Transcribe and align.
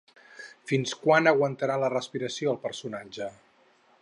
Fins 0.71 0.93
quan 1.03 1.31
aguantarà 1.33 1.77
la 1.85 1.93
respiració 1.97 2.55
el 2.57 2.61
personatge? 2.67 3.33